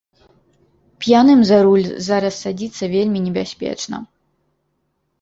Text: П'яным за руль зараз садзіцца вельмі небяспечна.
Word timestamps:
П'яным 1.03 1.39
за 1.51 1.59
руль 1.69 1.85
зараз 2.07 2.33
садзіцца 2.47 2.93
вельмі 2.97 3.19
небяспечна. 3.29 4.05